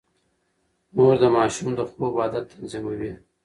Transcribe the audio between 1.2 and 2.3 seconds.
د ماشوم د خوب